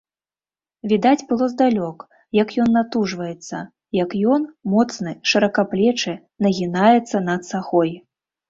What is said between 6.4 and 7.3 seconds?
нагінаецца